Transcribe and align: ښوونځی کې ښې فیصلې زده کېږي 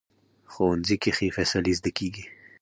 ښوونځی 0.51 0.95
کې 1.01 1.11
ښې 1.17 1.27
فیصلې 1.37 1.73
زده 1.79 1.91
کېږي 1.97 2.25